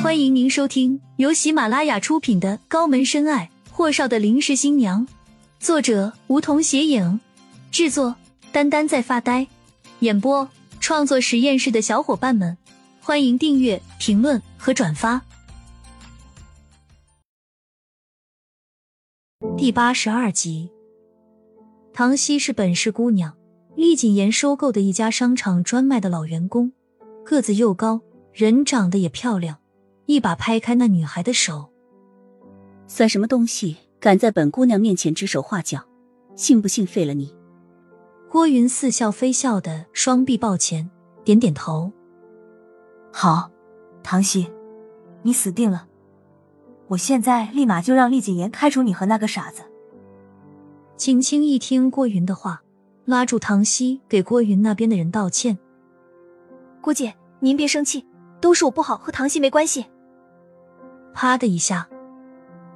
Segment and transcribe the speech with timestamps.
[0.00, 5.04] 欢迎您收听由喜马拉雅出品的《高门深爱：霍少的临时新娘》，
[5.58, 7.18] 作者梧桐斜影，
[7.72, 8.14] 制作
[8.52, 9.48] 丹丹在发呆，
[9.98, 10.48] 演播
[10.78, 12.56] 创作实验室的小伙伴们，
[13.00, 15.20] 欢迎订阅、评论和转发。
[19.56, 20.70] 第八十二集，
[21.92, 23.36] 唐熙是本市姑娘，
[23.74, 26.72] 厉谨言收购的一家商场专卖的老员工，
[27.24, 28.00] 个子又高，
[28.32, 29.58] 人长得也漂亮。
[30.08, 31.68] 一把拍开那女孩的手，
[32.86, 33.76] 算什么东西？
[34.00, 35.84] 敢在本姑娘面前指手画脚，
[36.34, 37.36] 信不信废了你？
[38.30, 40.88] 郭云似笑非笑的双臂抱前，
[41.24, 41.92] 点点头。
[43.12, 43.50] 好，
[44.02, 44.50] 唐熙，
[45.20, 45.86] 你死定了！
[46.86, 49.60] 我现在立马就让厉谨言开除你和那个傻子。
[50.96, 52.62] 青青一听郭云的话，
[53.04, 55.58] 拉住唐熙，给郭云那边的人道歉。
[56.80, 58.06] 郭姐，您别生气，
[58.40, 59.84] 都是我不好，和唐熙没关系。
[61.14, 61.88] 啪的一下，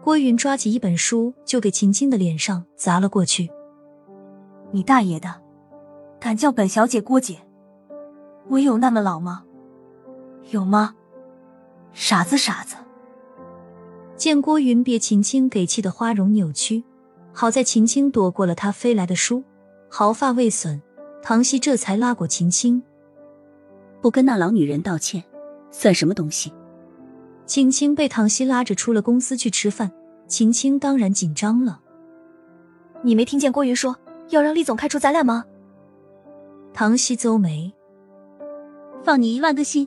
[0.02, 3.50] 郭云抓起一本书就给秦青的脸上砸了过去。
[4.70, 5.40] 你大爷的，
[6.18, 7.38] 敢叫本小姐郭姐？
[8.48, 9.44] 我有那么老吗？
[10.50, 10.94] 有吗？
[11.92, 12.76] 傻子傻子！
[14.16, 16.82] 见郭云被秦青给气得花容扭曲，
[17.32, 19.44] 好在秦青躲过了他飞来的书，
[19.88, 20.80] 毫发未损。
[21.22, 22.82] 唐熙这才拉过秦青，
[24.00, 25.22] 不跟那老女人道歉，
[25.70, 26.52] 算什么东西？
[27.52, 29.92] 青青被唐熙拉着出了公司去吃饭，
[30.26, 31.82] 秦青当然紧张了。
[33.02, 33.94] 你没听见郭云说
[34.30, 35.44] 要让厉总开除咱俩吗？
[36.72, 37.70] 唐熙皱眉，
[39.02, 39.86] 放你一万个心，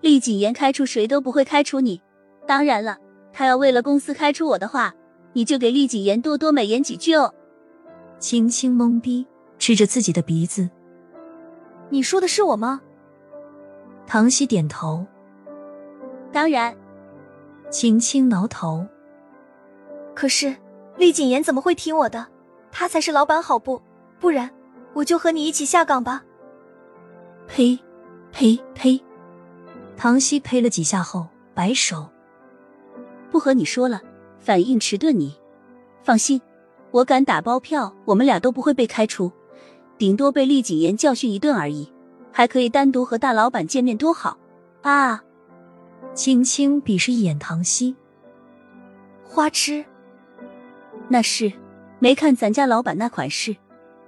[0.00, 2.02] 厉谨言开除谁都不会开除你。
[2.48, 2.98] 当然了，
[3.32, 4.92] 他要为了公司开除我的话，
[5.34, 7.32] 你就给厉谨言多多美言几句哦。
[8.18, 9.24] 青青懵逼，
[9.56, 10.68] 指着自己的鼻子，
[11.90, 12.80] 你说的是我吗？
[14.04, 15.06] 唐熙点头，
[16.32, 16.76] 当然。
[17.74, 18.86] 青青挠头，
[20.14, 20.54] 可是
[20.96, 22.24] 厉谨言怎么会听我的？
[22.70, 23.82] 他才是老板，好不？
[24.20, 24.48] 不然
[24.92, 26.22] 我就和你一起下岗吧。
[27.48, 27.76] 呸
[28.30, 29.02] 呸呸！
[29.96, 32.08] 唐熙呸了几下后，摆手，
[33.28, 34.00] 不和你说了，
[34.38, 35.18] 反应迟钝。
[35.18, 35.36] 你
[36.04, 36.40] 放心，
[36.92, 39.32] 我敢打包票，我们俩都不会被开除，
[39.98, 41.92] 顶多被厉谨言教训一顿而已，
[42.30, 44.38] 还可以单独和大老板见面，多好
[44.82, 45.24] 啊！
[46.14, 47.96] 青青鄙视一眼唐熙，
[49.24, 49.84] 花痴。
[51.08, 51.52] 那是
[51.98, 53.56] 没看咱家老板那款式，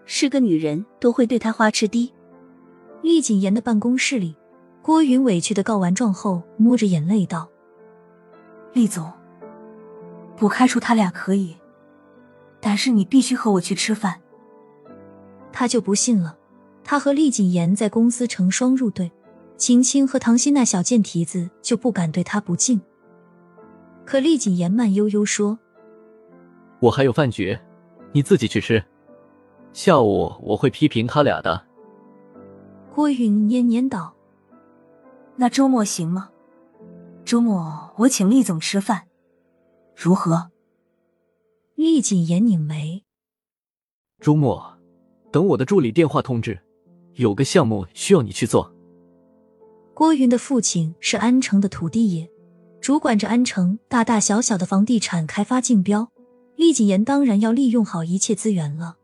[0.05, 2.15] 是个女人都会对他花痴的。
[3.03, 4.37] 厉谨言的办公室里，
[4.83, 7.49] 郭云委屈的告完状后，摸着眼泪道
[8.73, 9.13] ：“厉总，
[10.37, 11.57] 不开除他俩可以，
[12.61, 14.21] 但是你必须和我去吃饭。”
[15.53, 16.39] 他就不信了，
[16.85, 19.11] 他和厉谨言在公司成双入对。
[19.57, 22.81] 青青和唐熙那小贱蹄子就不敢对他不敬，
[24.05, 25.59] 可厉谨言慢悠悠说
[26.81, 27.59] ：“我还有饭局，
[28.13, 28.85] 你自己去吃。
[29.73, 31.67] 下午我会批评他俩的。”
[32.95, 34.15] 郭云念念道
[35.37, 36.31] ：“那周末行吗？
[37.25, 39.09] 周末我请厉总吃饭，
[39.97, 40.51] 如何？”
[41.77, 43.05] 厉谨言拧眉
[44.21, 44.79] ：“周末，
[45.33, 46.59] 等我的助理电话通知，
[47.15, 48.71] 有个项目需要你去做。”
[49.97, 52.31] 郭云的父亲是安城的土地爷，
[52.83, 56.11] 主管着安城大大小小的房地产开发竞标。
[56.55, 58.97] 厉谨言当然要利用好一切资源了。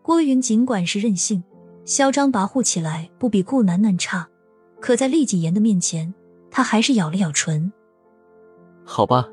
[0.00, 1.44] 郭云尽管是任性、
[1.84, 4.26] 嚣张跋扈起来不比顾楠楠差，
[4.80, 6.14] 可在厉谨言的面前，
[6.50, 7.70] 他还是咬了咬唇。
[8.86, 9.28] 好吧，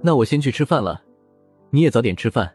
[0.00, 1.02] 那我先去吃饭了，
[1.70, 2.54] 你也早点吃饭。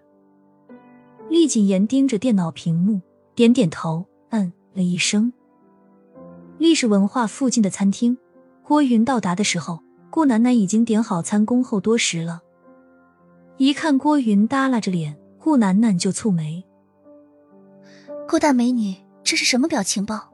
[1.30, 3.02] 厉谨言盯着电脑屏幕，
[3.36, 5.34] 点点头，嗯了一声。
[6.64, 8.18] 历史文化附近的餐厅，
[8.64, 12.40] 郭云到达的时候，顾楠楠已经点好餐，恭候多时了。
[13.58, 16.64] 一看郭云耷拉着脸，顾楠楠就蹙眉
[18.30, 20.32] ：“郭大美女，这是什么表情包？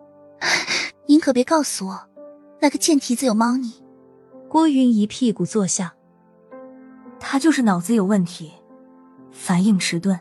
[1.10, 2.00] 您可别告诉我，
[2.62, 3.84] 那个贱蹄子有猫腻。”
[4.48, 5.96] 郭云一屁股坐下
[7.20, 8.52] ：“他就是脑子有问题，
[9.32, 10.20] 反应迟钝，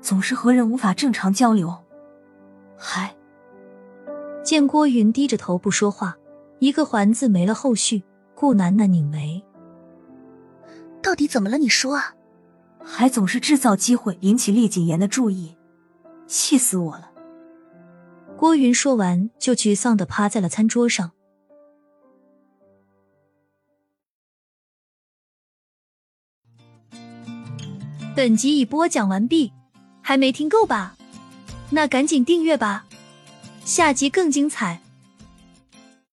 [0.00, 1.84] 总是和人无法正常交流，
[2.78, 3.14] 还……”
[4.42, 6.16] 见郭云低着头不说话，
[6.58, 8.02] 一个环字没了后续。
[8.34, 9.40] 顾楠楠拧眉
[11.00, 11.58] ：“到底怎么了？
[11.58, 12.14] 你说啊！
[12.82, 15.56] 还总是制造机会引起厉谨言的注意，
[16.26, 17.12] 气死我了！”
[18.36, 21.12] 郭云说完，就沮丧的趴在了餐桌上。
[28.16, 29.52] 本集已播讲完毕，
[30.00, 30.96] 还没听够吧？
[31.70, 32.86] 那赶紧订阅吧！
[33.64, 34.80] 下集更精彩。